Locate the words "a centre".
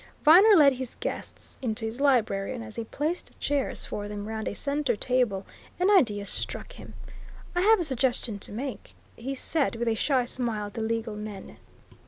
4.47-4.95